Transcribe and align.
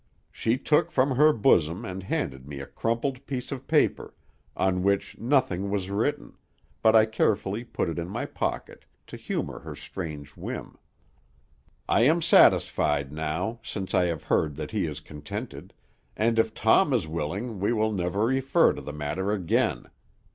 "She 0.31 0.57
took 0.57 0.89
from 0.89 1.11
her 1.11 1.31
bosom 1.31 1.85
and 1.85 2.01
handed 2.01 2.47
me 2.47 2.59
a 2.59 2.65
crumpled 2.65 3.23
piece 3.27 3.51
of 3.51 3.67
paper, 3.67 4.15
on 4.57 4.81
which 4.81 5.19
nothing 5.19 5.69
was 5.69 5.91
written, 5.91 6.35
but 6.81 6.95
I 6.95 7.05
carefully 7.05 7.63
put 7.63 7.87
it 7.87 7.99
in 7.99 8.07
my 8.09 8.25
pocket, 8.25 8.83
to 9.05 9.15
humor 9.15 9.59
her 9.59 9.75
strange 9.75 10.31
whim. 10.31 10.79
"'I 11.87 12.01
am 12.01 12.21
satisfied 12.23 13.13
now, 13.13 13.59
since 13.63 13.93
I 13.93 14.05
have 14.05 14.23
heard 14.23 14.55
that 14.55 14.71
he 14.71 14.87
is 14.87 15.01
contented, 15.01 15.71
and 16.17 16.39
if 16.39 16.55
Tom 16.55 16.93
is 16.93 17.07
willing 17.07 17.59
we 17.59 17.71
will 17.71 17.91
never 17.91 18.25
refer 18.25 18.73
to 18.73 18.81
the 18.81 18.91
matter 18.93 19.31
again. 19.31 19.85